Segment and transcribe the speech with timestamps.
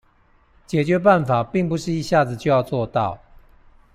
[0.65, 3.19] 解決辦法並不是一下子就要做到